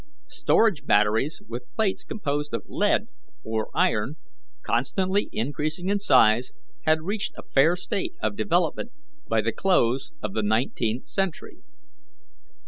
[0.25, 3.07] Storage batteries, with plates composed of lead
[3.43, 4.15] or iron,
[4.63, 6.49] constantly increasing in size,
[6.85, 8.91] had reached a fair state of development
[9.27, 11.59] by the close of the nineteenth century.